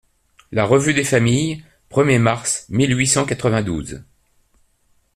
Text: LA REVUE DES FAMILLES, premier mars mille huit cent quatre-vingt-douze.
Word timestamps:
LA 0.51 0.65
REVUE 0.65 0.95
DES 0.95 1.03
FAMILLES, 1.03 1.63
premier 1.87 2.17
mars 2.17 2.65
mille 2.69 2.97
huit 2.97 3.05
cent 3.05 3.23
quatre-vingt-douze. 3.23 4.03